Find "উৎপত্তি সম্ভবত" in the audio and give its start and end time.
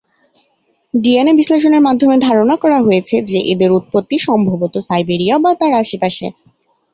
3.71-4.75